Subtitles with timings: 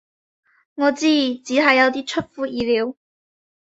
[0.73, 0.97] 我知，
[1.35, 2.95] 只係有啲出乎意料